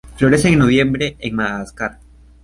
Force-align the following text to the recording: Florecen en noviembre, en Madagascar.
Florecen 0.17 0.53
en 0.53 0.59
noviembre, 0.61 1.15
en 1.19 1.35
Madagascar. 1.35 1.99